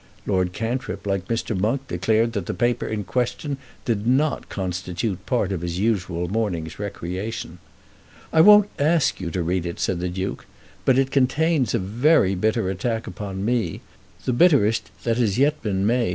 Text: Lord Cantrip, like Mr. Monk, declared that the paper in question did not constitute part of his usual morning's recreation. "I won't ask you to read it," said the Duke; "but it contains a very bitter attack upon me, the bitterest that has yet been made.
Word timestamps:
Lord 0.25 0.51
Cantrip, 0.51 1.05
like 1.05 1.27
Mr. 1.27 1.55
Monk, 1.55 1.87
declared 1.87 2.33
that 2.33 2.47
the 2.47 2.55
paper 2.55 2.87
in 2.87 3.03
question 3.03 3.57
did 3.85 4.07
not 4.07 4.49
constitute 4.49 5.23
part 5.27 5.51
of 5.51 5.61
his 5.61 5.77
usual 5.77 6.27
morning's 6.27 6.79
recreation. 6.79 7.59
"I 8.33 8.41
won't 8.41 8.69
ask 8.79 9.19
you 9.21 9.29
to 9.29 9.43
read 9.43 9.63
it," 9.63 9.79
said 9.79 9.99
the 9.99 10.09
Duke; 10.09 10.47
"but 10.85 10.97
it 10.97 11.11
contains 11.11 11.75
a 11.75 11.77
very 11.77 12.33
bitter 12.33 12.67
attack 12.67 13.05
upon 13.05 13.45
me, 13.45 13.81
the 14.25 14.33
bitterest 14.33 14.89
that 15.03 15.17
has 15.17 15.37
yet 15.37 15.61
been 15.61 15.85
made. 15.85 16.09